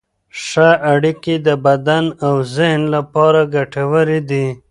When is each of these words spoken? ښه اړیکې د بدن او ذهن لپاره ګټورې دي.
ښه 0.45 0.69
اړیکې 0.93 1.35
د 1.47 1.49
بدن 1.65 2.05
او 2.25 2.33
ذهن 2.55 2.81
لپاره 2.95 3.39
ګټورې 3.55 4.19
دي. 4.29 4.47